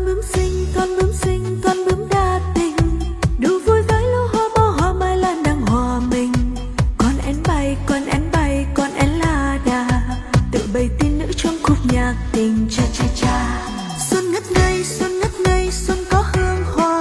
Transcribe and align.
con 0.00 0.06
bướm 0.06 0.22
xinh, 0.22 0.66
con 0.74 0.88
bướm 0.96 1.12
xinh, 1.12 1.60
con 1.64 1.76
bướm 1.86 2.08
đa 2.08 2.40
tình. 2.54 2.76
Đủ 3.38 3.48
vui 3.66 3.82
với 3.82 4.02
lũ 4.02 4.18
hoa 4.32 4.48
mơ 4.56 4.70
hoa 4.78 4.92
mai 4.92 5.16
lan 5.16 5.42
đang 5.42 5.60
hòa 5.60 6.00
mình. 6.10 6.32
Con 6.98 7.12
én 7.26 7.36
bay, 7.48 7.76
con 7.86 8.04
én 8.04 8.22
bay, 8.32 8.66
con 8.74 8.90
én 8.94 9.08
la 9.08 9.58
đà. 9.66 10.02
Tự 10.52 10.60
bày 10.74 10.88
tin 10.98 11.18
nữ 11.18 11.26
trong 11.36 11.54
khúc 11.62 11.76
nhạc 11.92 12.14
tình 12.32 12.68
cha 12.70 12.82
cha 12.92 13.04
cha. 13.16 13.66
Xuân 14.10 14.32
ngất 14.32 14.52
ngây, 14.52 14.84
xuân 14.84 15.20
ngất 15.20 15.40
ngây, 15.44 15.70
xuân 15.70 15.98
có 16.10 16.24
hương 16.34 16.64
hoa. 16.74 17.00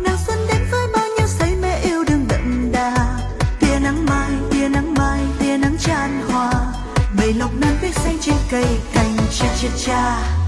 Nàng 0.00 0.18
xuân 0.26 0.38
đến 0.48 0.62
với 0.70 0.86
bao 0.92 1.04
nhiêu 1.18 1.26
say 1.26 1.56
mê 1.62 1.80
yêu 1.82 2.04
đương 2.04 2.24
đậm 2.28 2.72
đà. 2.72 3.18
Tia 3.60 3.78
nắng 3.82 4.06
mai, 4.06 4.30
tia 4.50 4.68
nắng 4.68 4.94
mai, 4.94 5.20
tia 5.38 5.56
nắng 5.56 5.76
tràn 5.80 6.22
hoa 6.28 6.52
bầy 7.18 7.32
lộc 7.32 7.50
nan 7.60 7.76
biếc 7.82 7.94
xanh 7.94 8.18
trên 8.20 8.36
cây 8.50 8.66
cành, 8.92 9.16
cha 9.38 9.46
cha 9.62 9.68
cha 9.86 10.39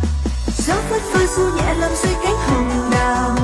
gió 0.67 0.75
phất 0.91 1.03
phơ 1.03 1.27
du 1.37 1.43
nhẹ 1.57 1.75
làm 1.75 1.91
rơi 2.03 2.15
cánh 2.23 2.37
hồng 2.37 2.91
đào. 2.93 3.37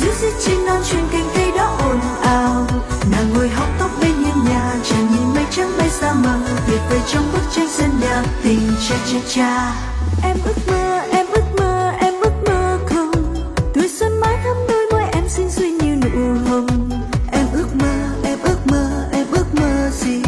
Giữ 0.00 0.12
giữ 0.20 0.28
trên 0.46 0.66
non 0.66 0.82
truyền 0.90 1.04
cành 1.12 1.28
cây 1.34 1.52
đó 1.56 1.76
ồn 1.82 2.00
ào. 2.22 2.66
Nàng 3.10 3.32
ngồi 3.34 3.48
hóng 3.48 3.72
tóc 3.78 3.90
bên 4.00 4.12
hiên 4.14 4.44
nhà, 4.44 4.74
chàng 4.84 5.06
nhìn 5.10 5.34
mây 5.34 5.44
trắng 5.50 5.72
bay 5.78 5.90
xa 5.90 6.12
mờ 6.12 6.38
tuyệt 6.66 6.80
vời 6.90 7.00
trong 7.12 7.32
bức 7.32 7.42
tranh 7.52 7.68
dân 7.78 7.90
nhà 8.00 8.22
tình 8.42 8.60
cha 8.88 8.96
cha 9.12 9.18
cha. 9.28 9.72
Em 10.22 10.36
ước 10.44 10.56
mơ, 10.66 11.00
em 11.12 11.26
ước 11.26 11.44
mơ, 11.58 11.92
em 12.00 12.14
ước 12.20 12.32
mơ 12.46 12.78
không? 12.86 13.34
Tuổi 13.74 13.88
xuân 13.88 14.20
mãi 14.20 14.36
thắm 14.44 14.56
đôi 14.68 14.86
môi 14.92 15.02
em 15.12 15.28
xinh 15.28 15.50
duy 15.50 15.70
như 15.70 15.96
nụ 15.96 16.50
hồng. 16.50 16.90
Em 17.32 17.46
ước 17.52 17.68
mơ, 17.74 17.94
em 18.24 18.38
ước 18.42 18.58
mơ, 18.64 19.08
em 19.12 19.26
ước 19.32 19.54
mơ 19.54 19.90
gì? 20.00 20.22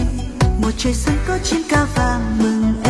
Một 0.58 0.70
trời 0.78 0.94
xuân 0.94 1.16
có 1.28 1.38
chim 1.44 1.62
ca 1.68 1.86
vàng 1.96 2.38
mừng 2.38 2.74
em. 2.84 2.89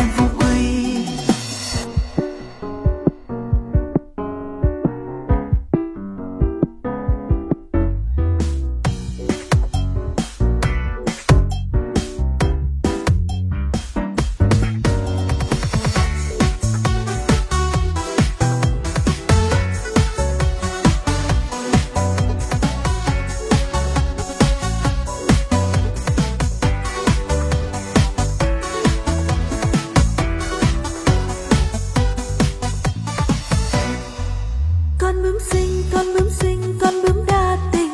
Xinh 35.51 35.83
con 35.93 36.05
bướm 36.13 36.29
xinh 36.39 36.79
con 36.81 36.93
bướm 37.03 37.25
đa 37.25 37.57
tình. 37.71 37.93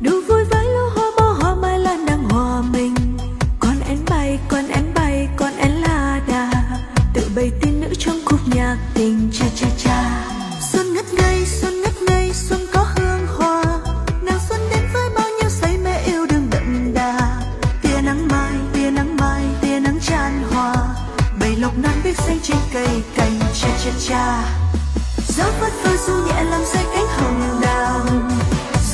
Đu 0.00 0.20
vui 0.28 0.44
với 0.44 0.64
lũ 0.64 0.88
hoa 0.94 1.10
bó 1.18 1.32
hoa 1.40 1.54
mai 1.54 1.78
lan 1.78 2.06
đang 2.06 2.24
hòa 2.30 2.62
mình. 2.72 2.94
Con 3.60 3.76
én 3.88 3.98
bay, 4.10 4.38
con 4.48 4.68
én 4.68 4.94
bay, 4.94 5.28
con 5.36 5.52
én 5.56 5.70
la 5.70 6.20
đà. 6.28 6.50
Tự 7.14 7.22
bày 7.36 7.50
tin 7.60 7.80
nữ 7.80 7.88
trong 7.98 8.20
khúc 8.24 8.40
nhạc 8.54 8.76
tình 8.94 9.30
cha 9.32 9.46
cha 9.54 9.66
cha. 9.78 10.24
Xuân 10.72 10.94
ngất 10.94 11.14
ngây, 11.14 11.46
xuân 11.46 11.82
ngất 11.82 12.02
ngây, 12.02 12.32
xuân 12.32 12.60
có 12.72 12.86
hương 12.96 13.26
hoa. 13.38 13.62
Nàng 14.22 14.40
xuân 14.48 14.60
đến 14.70 14.84
với 14.92 15.10
bao 15.16 15.28
nhiêu 15.40 15.50
say 15.50 15.78
mê 15.78 15.98
yêu 16.06 16.26
đương 16.26 16.48
đậm 16.50 16.94
đà. 16.94 17.42
Tia 17.82 18.00
nắng 18.02 18.28
mai, 18.28 18.52
tia 18.72 18.90
nắng 18.90 19.16
mai, 19.16 19.42
tia 19.60 19.80
nắng 19.80 19.98
tràn 20.06 20.42
hòa. 20.50 20.74
Bầy 21.40 21.56
lộc 21.56 21.78
non 21.78 21.94
biết 22.04 22.16
xanh 22.16 22.38
trên 22.42 22.58
cây 22.72 23.02
cành 23.16 23.38
cha 23.62 23.68
cha 23.84 23.90
cha 24.08 24.44
gió 25.36 25.44
phất 25.60 25.72
phơ 25.72 25.96
du 26.06 26.12
nhẹ 26.26 26.42
làm 26.50 26.60
rơi 26.74 26.84
cánh 26.94 27.06
hồng 27.06 27.60
đào. 27.62 28.06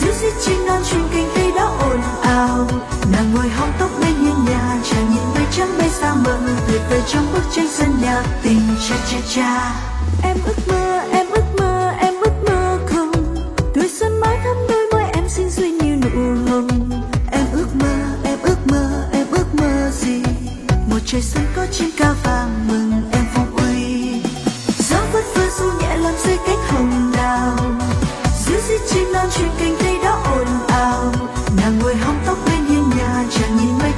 Giữ 0.01 0.13
giữ 0.21 0.31
trên 0.47 0.67
non 0.67 0.83
chuyên 0.91 1.03
kinh 1.13 1.29
cây 1.35 1.53
đó 1.57 1.77
ồn 1.81 2.01
ào, 2.23 2.67
nàng 3.13 3.35
ngồi 3.35 3.49
hóng 3.49 3.73
tóc 3.79 3.91
bên 4.01 4.15
hiên 4.15 4.45
nhà, 4.45 4.77
chàng 4.91 5.11
nhìn 5.11 5.23
mây 5.35 5.45
trắng 5.57 5.75
bay 5.79 5.89
xa 5.89 6.15
mờ 6.15 6.39
tuyệt 6.69 6.81
vời 6.91 7.03
trong 7.09 7.33
bức 7.33 7.43
tranh 7.53 7.69
dân 7.79 7.89
nhà, 8.03 8.23
tình 8.43 8.61
cha 8.89 8.97
cha 9.11 9.19
cha. 9.35 9.75
Em 10.23 10.37
ước 10.47 10.69
mơ, 10.69 11.01
em 11.13 11.27
ước 11.31 11.45
mơ, 11.59 11.93
em 11.99 12.15
ước 12.21 12.35
mơ 12.49 12.79
không. 12.87 13.13
Tuổi 13.75 13.89
xuân 14.01 14.21
mãi 14.21 14.39
thắm 14.45 14.57
đôi 14.69 14.87
môi 14.93 15.03
em 15.15 15.29
xinh 15.29 15.51
duyên 15.51 15.79
như 15.79 15.97
nụ 15.97 16.51
hồng. 16.51 16.69
Em 17.33 17.47
ước 17.53 17.69
mơ, 17.75 17.95
em 18.25 18.39
ước 18.43 18.67
mơ, 18.67 19.09
em 19.13 19.27
ước 19.31 19.55
mơ 19.55 19.91
gì? 19.93 20.23
Một 20.91 20.99
trời 21.07 21.23
xuân 21.23 21.45
có 21.57 21.67
chim 21.73 21.91
ca 21.97 22.15
vàng 22.25 22.69
mừng 22.69 23.03
em. 23.13 23.22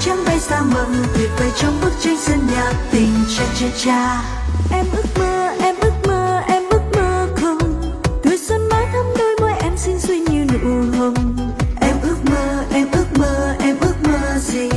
trắng 0.04 0.24
bay 0.26 0.40
xa 0.40 0.60
mộng 0.60 1.04
tuyệt 1.14 1.30
vời 1.38 1.50
trong 1.56 1.80
bức 1.80 1.92
tranh 2.00 2.16
sân 2.20 2.38
nhà, 2.52 2.72
tình 2.90 3.10
cha 3.36 3.44
cha 3.60 3.66
cha. 3.84 4.22
Em 4.70 4.86
ước 4.96 5.18
mơ, 5.18 5.56
em 5.60 5.74
ước 5.80 5.92
mơ, 6.06 6.40
em 6.48 6.62
ước 6.70 6.82
mơ 6.96 7.28
không? 7.36 7.82
Tuổi 8.22 8.38
xuân 8.38 8.68
mãi 8.68 8.86
thắm 8.92 9.04
đôi 9.18 9.36
môi 9.40 9.52
em 9.62 9.76
xinh 9.76 10.00
suy 10.00 10.18
như 10.18 10.44
nụ 10.44 10.98
hồng. 10.98 11.36
Em 11.80 11.96
ước 12.02 12.16
mơ, 12.30 12.64
em 12.72 12.88
ước 12.92 13.18
mơ, 13.18 13.54
em 13.60 13.76
ước 13.80 13.94
mơ 14.04 14.38
gì? 14.38 14.68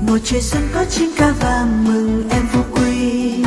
Một 0.00 0.18
trời 0.24 0.40
xuân 0.42 0.62
có 0.74 0.84
chim 0.84 1.10
ca 1.16 1.32
vàng 1.40 1.84
mừng 1.84 2.28
em 2.30 2.42
vô 2.52 2.60
quy 2.74 3.43